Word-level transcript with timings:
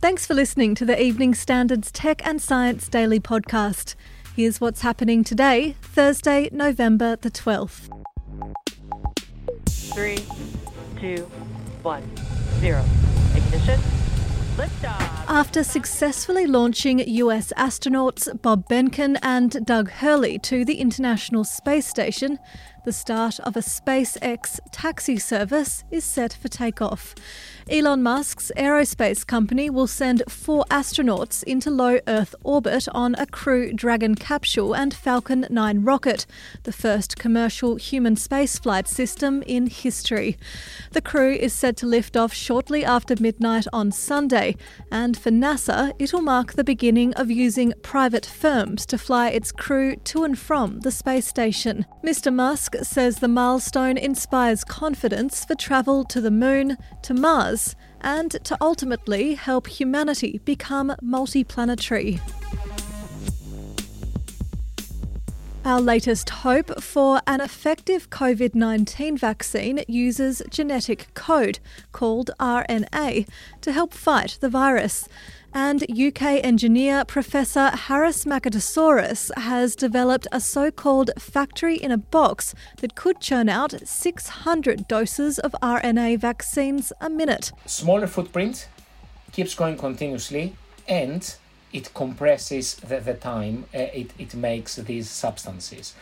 Thanks 0.00 0.26
for 0.26 0.34
listening 0.34 0.74
to 0.76 0.84
the 0.84 1.00
Evening 1.00 1.34
Standards 1.34 1.90
Tech 1.90 2.24
and 2.26 2.40
Science 2.40 2.88
Daily 2.88 3.18
podcast. 3.18 3.94
Here's 4.36 4.60
what's 4.60 4.82
happening 4.82 5.24
today, 5.24 5.74
Thursday, 5.80 6.50
November 6.52 7.16
the 7.16 7.30
12th. 7.30 7.88
Three, 9.94 10.18
two, 11.00 11.22
one, 11.82 12.02
zero. 12.60 12.84
Ignition. 13.34 13.80
Liftoff. 14.56 15.15
After 15.36 15.62
successfully 15.62 16.46
launching 16.46 16.98
US 17.06 17.52
astronauts 17.58 18.40
Bob 18.40 18.66
Behnken 18.70 19.18
and 19.22 19.66
Doug 19.66 19.90
Hurley 19.90 20.38
to 20.38 20.64
the 20.64 20.80
International 20.80 21.44
Space 21.44 21.86
Station, 21.86 22.38
the 22.86 22.92
start 22.92 23.40
of 23.40 23.56
a 23.56 23.60
SpaceX 23.60 24.60
taxi 24.70 25.18
service 25.18 25.82
is 25.90 26.04
set 26.04 26.32
for 26.32 26.46
takeoff. 26.46 27.16
Elon 27.68 28.00
Musk's 28.00 28.52
aerospace 28.56 29.26
company 29.26 29.68
will 29.68 29.88
send 29.88 30.22
four 30.28 30.64
astronauts 30.70 31.42
into 31.42 31.68
low 31.68 31.98
Earth 32.06 32.32
orbit 32.44 32.86
on 32.92 33.16
a 33.16 33.26
Crew 33.26 33.72
Dragon 33.72 34.14
capsule 34.14 34.72
and 34.72 34.94
Falcon 34.94 35.48
9 35.50 35.82
rocket, 35.82 36.26
the 36.62 36.70
first 36.70 37.18
commercial 37.18 37.74
human 37.74 38.14
spaceflight 38.14 38.86
system 38.86 39.42
in 39.42 39.66
history. 39.66 40.38
The 40.92 41.02
crew 41.02 41.32
is 41.32 41.52
set 41.52 41.76
to 41.78 41.86
lift 41.86 42.16
off 42.16 42.32
shortly 42.32 42.84
after 42.84 43.16
midnight 43.18 43.66
on 43.72 43.90
Sunday, 43.90 44.54
and 44.92 45.16
for 45.26 45.32
NASA, 45.32 45.92
it'll 45.98 46.22
mark 46.22 46.52
the 46.52 46.62
beginning 46.62 47.12
of 47.14 47.32
using 47.32 47.72
private 47.82 48.24
firms 48.24 48.86
to 48.86 48.96
fly 48.96 49.28
its 49.28 49.50
crew 49.50 49.96
to 50.04 50.22
and 50.22 50.38
from 50.38 50.78
the 50.82 50.92
space 50.92 51.26
station. 51.26 51.84
Mr. 52.04 52.32
Musk 52.32 52.76
says 52.82 53.16
the 53.16 53.26
milestone 53.26 53.98
inspires 53.98 54.62
confidence 54.62 55.44
for 55.44 55.56
travel 55.56 56.04
to 56.04 56.20
the 56.20 56.30
moon, 56.30 56.76
to 57.02 57.12
Mars, 57.12 57.74
and 58.02 58.36
to 58.44 58.56
ultimately 58.60 59.34
help 59.34 59.66
humanity 59.66 60.40
become 60.44 60.94
multiplanetary. 61.02 62.20
Our 65.66 65.80
latest 65.80 66.30
hope 66.30 66.80
for 66.80 67.20
an 67.26 67.40
effective 67.40 68.08
COVID 68.08 68.54
19 68.54 69.18
vaccine 69.18 69.82
uses 69.88 70.40
genetic 70.48 71.12
code 71.14 71.58
called 71.90 72.30
RNA 72.38 73.28
to 73.62 73.72
help 73.72 73.92
fight 73.92 74.38
the 74.40 74.48
virus. 74.48 75.08
And 75.52 75.82
UK 75.90 76.44
engineer 76.44 77.04
Professor 77.04 77.70
Harris 77.70 78.24
Makatsoris 78.24 79.36
has 79.36 79.74
developed 79.74 80.28
a 80.30 80.40
so 80.40 80.70
called 80.70 81.10
factory 81.18 81.74
in 81.74 81.90
a 81.90 81.98
box 81.98 82.54
that 82.76 82.94
could 82.94 83.20
churn 83.20 83.48
out 83.48 83.74
600 83.88 84.86
doses 84.86 85.40
of 85.40 85.50
RNA 85.60 86.20
vaccines 86.20 86.92
a 87.00 87.10
minute. 87.10 87.50
smaller 87.66 88.06
footprint, 88.06 88.68
keeps 89.32 89.56
going 89.56 89.76
continuously, 89.76 90.54
and 90.86 91.34
it 91.72 91.92
compresses 91.94 92.74
the, 92.76 93.00
the 93.00 93.14
time 93.14 93.64
uh, 93.74 93.78
it, 93.78 94.12
it 94.18 94.34
makes 94.34 94.76
these 94.76 95.10
substances. 95.10 95.94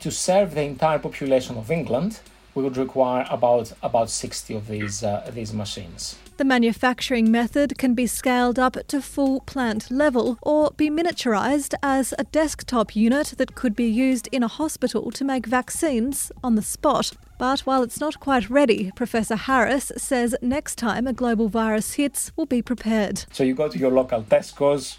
To 0.00 0.10
serve 0.10 0.54
the 0.54 0.62
entire 0.62 0.98
population 0.98 1.56
of 1.56 1.70
England, 1.70 2.20
we 2.54 2.62
would 2.62 2.76
require 2.76 3.26
about 3.30 3.72
about 3.82 4.10
60 4.10 4.54
of 4.54 4.68
these 4.68 5.02
uh, 5.02 5.30
these 5.34 5.52
machines. 5.52 6.16
The 6.36 6.44
manufacturing 6.44 7.30
method 7.30 7.78
can 7.78 7.94
be 7.94 8.08
scaled 8.08 8.58
up 8.58 8.76
to 8.88 9.00
full 9.00 9.40
plant 9.42 9.88
level 9.88 10.36
or 10.42 10.72
be 10.76 10.90
miniaturized 10.90 11.74
as 11.80 12.12
a 12.18 12.24
desktop 12.24 12.96
unit 12.96 13.34
that 13.38 13.54
could 13.54 13.76
be 13.76 13.86
used 13.86 14.28
in 14.32 14.42
a 14.42 14.48
hospital 14.48 15.12
to 15.12 15.24
make 15.24 15.46
vaccines 15.46 16.32
on 16.42 16.56
the 16.56 16.62
spot. 16.62 17.12
But 17.38 17.60
while 17.60 17.84
it's 17.84 18.00
not 18.00 18.18
quite 18.18 18.50
ready, 18.50 18.90
Professor 18.96 19.36
Harris 19.36 19.92
says 19.96 20.34
next 20.42 20.76
time 20.76 21.06
a 21.06 21.12
global 21.12 21.48
virus 21.48 21.94
hits, 21.94 22.32
we'll 22.34 22.46
be 22.46 22.62
prepared. 22.62 23.26
So 23.30 23.44
you 23.44 23.54
go 23.54 23.68
to 23.68 23.78
your 23.78 23.92
local 23.92 24.22
Tesco's, 24.24 24.98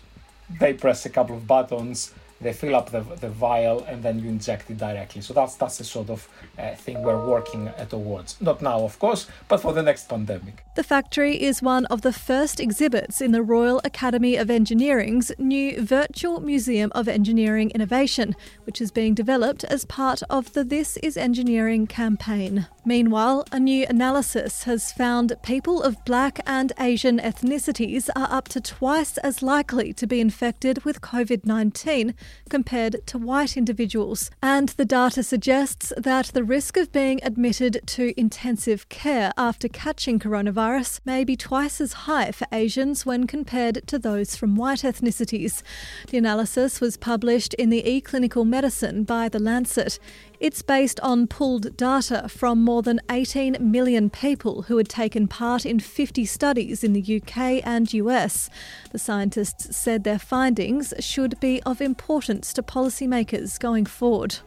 they 0.50 0.74
press 0.74 1.06
a 1.06 1.10
couple 1.10 1.36
of 1.36 1.48
buttons, 1.48 2.12
they 2.42 2.54
fill 2.54 2.76
up 2.76 2.92
the, 2.92 3.02
the 3.02 3.30
vial, 3.30 3.84
and 3.86 4.04
then 4.04 4.20
you 4.20 4.28
inject 4.30 4.70
it 4.70 4.78
directly. 4.78 5.22
So 5.22 5.34
that's 5.34 5.56
that's 5.56 5.78
the 5.78 5.84
sort 5.84 6.10
of 6.10 6.28
uh, 6.58 6.76
thing 6.76 7.02
we're 7.02 7.26
working 7.26 7.72
towards. 7.90 8.40
Not 8.42 8.62
now, 8.62 8.82
of 8.82 9.00
course, 9.00 9.28
but 9.48 9.62
for 9.62 9.74
the 9.74 9.84
next 9.84 10.10
pandemic. 10.10 10.64
The 10.76 10.84
factory 10.84 11.42
is 11.42 11.62
one 11.62 11.86
of 11.86 12.02
the 12.02 12.12
first 12.12 12.60
exhibits 12.60 13.22
in 13.22 13.32
the 13.32 13.42
Royal 13.42 13.80
Academy 13.86 14.36
of 14.36 14.52
Engineering's 14.52 15.32
new 15.40 15.82
Virtual 15.82 16.42
Museum 16.42 16.92
of 16.94 17.08
Engineering 17.08 17.72
Innovation, 17.72 18.36
which 18.66 18.82
is 18.82 18.92
being 18.92 19.14
developed 19.14 19.64
as 19.64 19.86
part 19.86 20.22
of 20.30 20.52
the 20.52 20.66
This 20.66 20.98
Is 20.98 21.16
Engineering 21.16 21.88
campaign. 21.88 22.68
Meanwhile, 22.84 23.46
a 23.52 23.60
new 23.60 23.86
analysis 23.88 24.64
has 24.64 24.92
found 24.92 25.34
people 25.42 25.82
of 25.82 26.04
black 26.04 26.42
and 26.46 26.74
Asian 26.78 27.20
ethnicities 27.20 28.10
are 28.16 28.28
up 28.30 28.50
to 28.50 28.60
twice 28.60 29.18
as 29.20 29.42
likely 29.42 29.94
to 29.94 30.06
be 30.06 30.20
infected 30.20 30.84
with 30.84 31.02
COVID 31.02 31.46
19 31.46 32.14
compared 32.50 33.06
to 33.08 33.18
white 33.18 33.58
individuals. 33.58 34.32
And 34.42 34.70
the 34.70 34.86
data 34.86 35.24
suggests 35.24 35.92
that 35.98 36.28
the 36.28 36.44
risk 36.44 36.78
of 36.78 36.92
being 36.92 37.20
admitted 37.24 37.82
to 37.88 38.20
intensive 38.20 38.88
care 38.90 39.32
after 39.38 39.68
catching 39.68 40.20
coronavirus 40.20 41.00
may 41.06 41.24
be 41.24 41.36
twice 41.36 41.82
as 41.82 41.94
high 41.94 42.32
for 42.32 42.48
Asians 42.52 43.06
when 43.06 43.28
compared 43.28 43.88
to 43.88 44.00
those 44.00 44.36
from 44.36 44.56
white 44.56 44.82
ethnicities. 44.82 45.62
The 46.10 46.18
analysis 46.18 46.80
was 46.80 46.98
published 46.98 47.54
in 47.56 47.70
the 47.70 47.84
eClinical 47.84 48.48
Medicine 48.48 49.04
by 49.04 49.30
The 49.30 49.40
Lancet. 49.40 50.00
It's 50.40 50.62
based 50.62 51.00
on 51.00 51.28
pooled 51.28 51.78
data 51.78 52.28
from 52.28 52.64
more 52.64 52.82
than 52.82 53.00
18 53.10 53.58
million 53.60 54.10
people 54.10 54.64
who 54.64 54.78
had 54.78 54.90
taken 54.90 55.28
part 55.28 55.66
in 55.66 55.80
50 55.80 56.26
studies 56.26 56.84
in 56.84 56.94
the 56.94 57.22
UK 57.22 57.66
and 57.66 57.92
US. 57.94 58.50
The 58.92 59.00
scientists 59.00 59.76
said 59.76 60.04
their 60.04 60.20
findings 60.20 60.94
should 61.00 61.40
be 61.40 61.62
of 61.64 61.82
importance 61.82 62.15
to 62.54 62.64
policymakers 62.64 63.60
going 63.60 63.86
forward. 63.86 64.38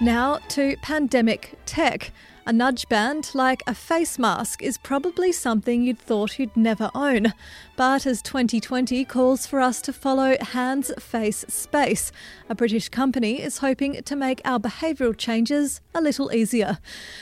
Now 0.00 0.38
to 0.48 0.76
pandemic 0.82 1.58
tech. 1.66 2.12
A 2.46 2.54
nudge 2.54 2.88
band, 2.88 3.30
like 3.34 3.62
a 3.66 3.74
face 3.74 4.18
mask, 4.18 4.62
is 4.62 4.78
probably 4.78 5.30
something 5.30 5.82
you'd 5.82 5.98
thought 5.98 6.38
you'd 6.38 6.56
never 6.56 6.90
own. 6.94 7.34
But 7.76 8.06
as 8.06 8.22
2020 8.22 9.04
calls 9.04 9.46
for 9.46 9.60
us 9.60 9.82
to 9.82 9.92
follow 9.92 10.36
hands, 10.40 10.90
face, 10.98 11.44
space, 11.48 12.10
a 12.48 12.54
British 12.54 12.88
company 12.88 13.42
is 13.42 13.58
hoping 13.58 14.02
to 14.02 14.16
make 14.16 14.40
our 14.46 14.58
behavioural 14.58 15.16
changes 15.16 15.82
a 15.94 16.00
little 16.00 16.32
easier. 16.32 16.78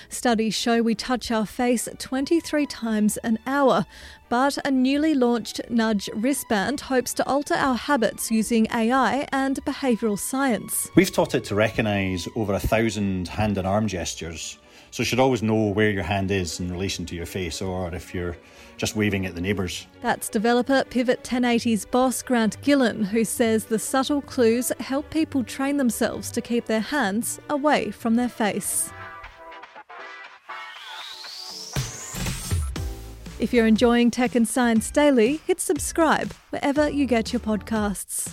Studies 0.09 0.55
show 0.55 0.83
we 0.83 0.95
touch 0.95 1.33
our 1.33 1.47
face 1.47 1.89
23 1.99 2.67
times 2.67 3.17
an 3.19 3.41
hour, 3.45 3.87
but 4.29 4.57
a 4.65 4.71
newly 4.71 5.15
launched 5.15 5.61
nudge 5.69 6.09
wristband 6.15 6.83
hopes 6.83 7.13
to 7.15 7.27
alter 7.27 7.55
our 7.55 7.77
habits 7.77 8.31
using 8.31 8.69
AI 8.73 9.27
and 9.33 9.65
behavioural 9.65 10.19
science. 10.19 10.89
We've 10.95 11.13
taught 11.13 11.35
it 11.35 11.45
to 11.45 11.57
recognise 11.57 12.29
over 12.37 12.55
a 12.55 12.61
thousand 12.61 13.27
hand 13.27 13.59
and 13.59 13.67
arm 13.67 13.89
gestures 13.89 14.59
So 14.91 15.03
you 15.03 15.05
should 15.05 15.21
always 15.21 15.43
know 15.43 15.69
where 15.69 15.91
your 15.91 16.03
hand 16.03 16.31
is 16.31 16.61
in 16.61 16.71
relation 16.71 17.07
to 17.07 17.15
your 17.15 17.27
face 17.27 17.61
or 17.61 17.95
if 17.95 18.15
you're 18.15 18.37
just 18.77 18.97
waving 18.97 19.27
at 19.27 19.35
the 19.35 19.41
neighbours. 19.41 19.87
That's 20.01 20.29
developer 20.29 20.85
Pivot 20.89 21.23
1080's 21.25 21.85
boss 21.85 22.23
Grant 22.23 22.61
Gillen, 22.63 23.05
who 23.05 23.25
says 23.25 23.65
the 23.65 23.79
subtle 23.79 24.23
clues 24.23 24.73
help 24.81 25.11
people 25.11 25.45
train 25.45 25.77
themselves 25.77 26.31
to 26.31 26.41
keep 26.41 26.67
their 26.67 26.81
hands 26.81 27.41
away 27.51 27.91
from 27.91 28.15
their 28.15 28.29
face. 28.29 28.91
If 33.39 33.53
you're 33.53 33.67
enjoying 33.67 34.11
Tech 34.11 34.35
and 34.35 34.49
Science 34.49 34.91
Daily, 34.91 35.41
hit 35.47 35.61
subscribe 35.61 36.33
wherever 36.51 36.89
you 36.89 37.07
get 37.07 37.33
your 37.33 37.39
podcasts. 37.39 38.33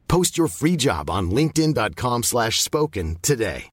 Post 0.11 0.37
your 0.37 0.49
free 0.49 0.75
job 0.75 1.09
on 1.09 1.31
linkedin.com/spoken 1.31 2.23
slash 2.23 2.61
spoken 2.61 3.17
today. 3.21 3.69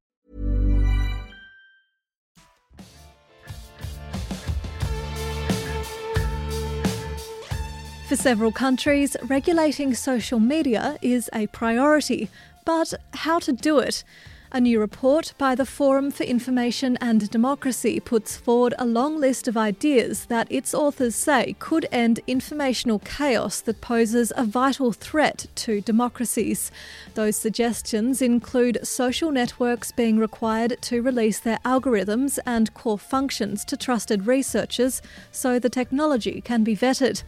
For 8.09 8.17
several 8.17 8.53
countries, 8.53 9.17
regulating 9.25 9.95
social 9.95 10.41
media 10.41 10.97
is 11.03 11.29
a 11.33 11.47
priority. 11.49 12.31
But 12.65 12.95
how 13.13 13.39
to 13.41 13.53
do 13.53 13.81
it? 13.81 14.05
A 14.51 14.63
new 14.63 14.81
report 14.81 15.35
by 15.37 15.55
the 15.55 15.67
Forum 15.67 16.11
for 16.11 16.23
Information 16.23 16.97
and 17.03 17.29
Democracy 17.29 18.01
puts 18.01 18.39
forward 18.39 18.73
a 18.79 18.87
long 18.87 19.21
list 19.21 19.47
of 19.47 19.59
ideas 19.59 20.25
that 20.27 20.51
its 20.51 20.73
authors 20.73 21.15
say 21.15 21.55
could 21.59 21.87
end 21.93 22.21
informational 22.27 23.01
chaos 23.01 23.61
that 23.61 23.83
poses 23.83 24.33
a 24.39 24.45
vital 24.45 24.95
threat 24.95 25.49
to 25.57 25.83
democracies. 25.83 26.73
Those 27.13 27.37
suggestions 27.37 28.23
include 28.23 28.87
social 28.87 29.31
networks 29.33 29.93
being 29.93 30.19
required 30.19 30.79
to 30.81 31.03
release 31.03 31.39
their 31.39 31.59
algorithms 31.59 32.39
and 32.47 32.73
core 32.73 32.99
functions 32.99 33.67
to 33.67 33.77
trusted 33.77 34.27
researchers 34.27 35.03
so 35.31 35.59
the 35.59 35.69
technology 35.69 36.41
can 36.41 36.65
be 36.65 36.75
vetted. 36.75 37.23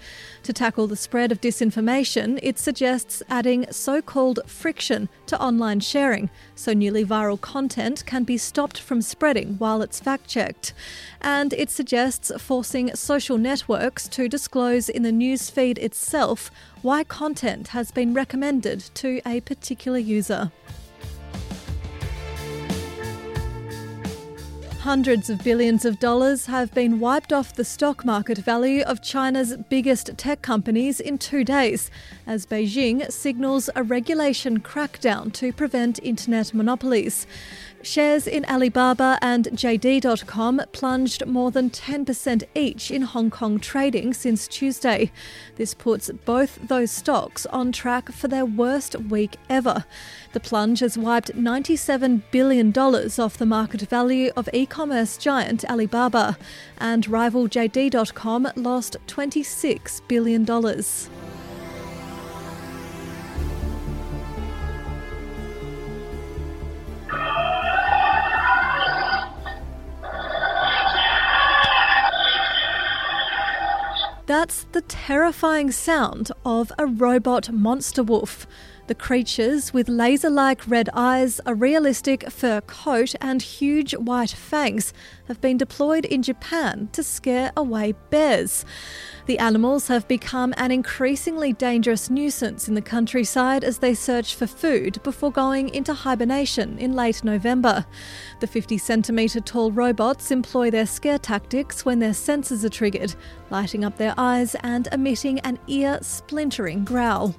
To 0.45 0.55
tackle 0.55 0.87
the 0.87 0.97
spread 0.97 1.33
of 1.33 1.43
disinformation, 1.43 2.41
it 2.43 2.59
suggests 2.59 3.23
adding 3.29 3.67
so 3.71 4.01
called 4.01 4.41
friction 4.47 5.11
to 5.31 5.41
online 5.41 5.79
sharing 5.79 6.29
so 6.57 6.73
newly 6.73 7.05
viral 7.05 7.41
content 7.41 8.05
can 8.05 8.25
be 8.25 8.37
stopped 8.37 8.81
from 8.81 9.01
spreading 9.01 9.55
while 9.59 9.81
it's 9.81 10.01
fact 10.01 10.27
checked. 10.29 10.75
And 11.21 11.53
it 11.53 11.71
suggests 11.71 12.33
forcing 12.39 12.95
social 12.97 13.39
networks 13.39 14.09
to 14.09 14.29
disclose 14.29 14.89
in 14.89 15.05
the 15.05 15.13
news 15.13 15.49
feed 15.49 15.79
itself 15.79 16.51
why 16.83 17.05
content 17.05 17.69
has 17.69 17.93
been 17.93 18.13
recommended 18.13 18.81
to 18.95 19.21
a 19.25 19.41
particular 19.41 19.99
user. 19.99 20.51
Hundreds 24.85 25.29
of 25.29 25.45
billions 25.45 25.85
of 25.85 25.99
dollars 25.99 26.47
have 26.47 26.73
been 26.73 26.99
wiped 26.99 27.35
off 27.35 27.55
the 27.55 27.67
stock 27.67 28.03
market 28.03 28.39
value 28.39 28.83
of 28.85 29.03
China's 29.03 29.55
biggest 29.69 30.17
tech 30.17 30.41
companies 30.41 31.01
in 31.01 31.19
two 31.19 31.45
days, 31.45 31.91
as 32.27 32.47
Beijing 32.47 33.13
signals 33.13 33.69
a 33.77 33.83
regulation 33.83 34.59
crackdown 34.61 35.31
to 35.35 35.53
prevent 35.53 36.01
internet 36.03 36.55
monopolies. 36.55 37.27
Shares 37.83 38.27
in 38.27 38.45
Alibaba 38.45 39.19
and 39.23 39.47
JD.com 39.47 40.61
plunged 40.73 41.27
more 41.27 41.51
than 41.51 41.71
10% 41.71 42.45
each 42.55 42.91
in 42.91 43.03
Hong 43.03 43.31
Kong 43.31 43.59
trading 43.59 44.13
since 44.13 44.47
Tuesday. 44.47 45.11
This 45.57 45.73
puts 45.73 46.11
both 46.27 46.59
those 46.69 46.91
stocks 46.91 47.47
on 47.47 47.73
track 47.73 48.13
for 48.13 48.29
their 48.29 48.45
worst 48.45 48.97
week 48.97 49.37
ever. 49.49 49.87
The 50.33 50.41
plunge 50.41 50.81
has 50.81 50.99
wiped 50.99 51.35
$97 51.35 52.23
billion 52.31 52.77
off 52.77 53.39
the 53.39 53.47
market 53.47 53.81
value 53.83 54.31
of 54.37 54.51
e 54.53 54.67
commerce 54.67 55.17
giant 55.17 55.65
Alibaba, 55.65 56.37
and 56.79 57.09
rival 57.09 57.49
JD.com 57.49 58.53
lost 58.57 58.99
$26 59.07 60.03
billion. 60.07 60.45
That's 74.41 74.65
the 74.73 74.81
terrifying 74.81 75.71
sound 75.71 76.33
of 76.47 76.73
a 76.79 76.87
robot 76.87 77.53
monster 77.53 78.03
wolf. 78.03 78.47
The 78.91 78.97
creatures, 78.97 79.73
with 79.73 79.89
laser 79.89 80.29
like 80.29 80.67
red 80.67 80.89
eyes, 80.93 81.41
a 81.47 81.55
realistic 81.55 82.29
fur 82.29 82.61
coat, 82.63 83.15
and 83.21 83.41
huge 83.41 83.95
white 83.95 84.33
fangs, 84.33 84.93
have 85.29 85.41
been 85.41 85.57
deployed 85.57 86.05
in 86.07 86.25
Japan 86.25 86.89
to 86.91 87.05
scare 87.05 87.53
away 87.57 87.95
bears. 88.11 88.65
The 89.27 89.39
animals 89.39 89.87
have 89.87 90.09
become 90.09 90.53
an 90.57 90.73
increasingly 90.73 91.53
dangerous 91.53 92.11
nuisance 92.11 92.67
in 92.67 92.75
the 92.75 92.83
countryside 92.83 93.63
as 93.63 93.79
they 93.79 93.95
search 93.95 94.35
for 94.35 94.49
food 94.49 95.01
before 95.05 95.31
going 95.31 95.69
into 95.69 95.95
hibernation 95.95 96.77
in 96.77 96.93
late 96.93 97.23
November. 97.23 97.87
The 98.41 98.49
50 98.49 98.77
centimetre 98.77 99.41
tall 99.41 99.71
robots 99.71 100.33
employ 100.33 100.73
their 100.73 100.87
scare 100.87 101.21
tactics 101.21 101.85
when 101.85 102.01
their 102.01 102.13
senses 102.13 102.65
are 102.65 102.69
triggered, 102.69 103.15
lighting 103.51 103.85
up 103.85 103.99
their 103.99 104.15
eyes 104.17 104.57
and 104.65 104.89
emitting 104.91 105.39
an 105.41 105.61
ear 105.69 106.01
splintering 106.03 106.85
growl. 106.85 107.37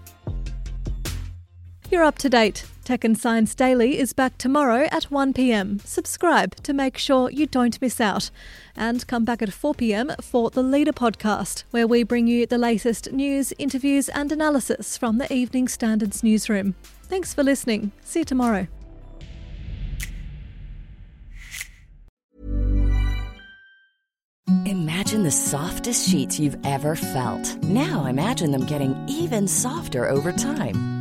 You're 1.91 2.03
up 2.03 2.17
to 2.19 2.29
date. 2.29 2.63
Tech 2.85 3.03
and 3.03 3.17
Science 3.17 3.53
Daily 3.53 3.99
is 3.99 4.13
back 4.13 4.37
tomorrow 4.37 4.87
at 4.93 5.09
1pm. 5.09 5.85
Subscribe 5.85 6.55
to 6.63 6.71
make 6.71 6.97
sure 6.97 7.29
you 7.29 7.45
don't 7.45 7.81
miss 7.81 7.99
out. 7.99 8.31
And 8.77 9.05
come 9.07 9.25
back 9.25 9.41
at 9.41 9.49
4pm 9.49 10.23
for 10.23 10.49
the 10.49 10.63
Leader 10.63 10.93
podcast, 10.93 11.65
where 11.71 11.85
we 11.85 12.03
bring 12.03 12.27
you 12.27 12.45
the 12.45 12.57
latest 12.57 13.11
news, 13.11 13.51
interviews, 13.59 14.07
and 14.07 14.31
analysis 14.31 14.97
from 14.97 15.17
the 15.17 15.31
Evening 15.33 15.67
Standards 15.67 16.23
newsroom. 16.23 16.75
Thanks 17.03 17.33
for 17.33 17.43
listening. 17.43 17.91
See 18.05 18.19
you 18.19 18.25
tomorrow. 18.25 18.67
Imagine 24.65 25.23
the 25.23 25.31
softest 25.31 26.09
sheets 26.09 26.39
you've 26.39 26.57
ever 26.63 26.95
felt. 26.95 27.61
Now 27.63 28.05
imagine 28.05 28.51
them 28.51 28.65
getting 28.65 28.95
even 29.09 29.45
softer 29.45 30.07
over 30.07 30.31
time. 30.31 31.00